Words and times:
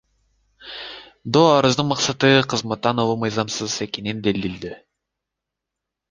Доо 1.33 1.49
арыздын 1.57 1.87
максаты— 1.89 2.31
кызматтан 2.53 3.01
алуу 3.03 3.17
мыйзамсыз 3.25 3.75
экенин 3.85 4.23
далилдөө. 4.29 4.73